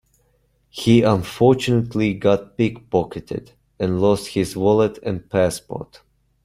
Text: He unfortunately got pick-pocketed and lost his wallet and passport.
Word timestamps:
He 0.71 1.03
unfortunately 1.03 2.15
got 2.15 2.57
pick-pocketed 2.57 3.51
and 3.79 4.01
lost 4.01 4.29
his 4.29 4.57
wallet 4.57 4.97
and 5.03 5.29
passport. 5.29 6.01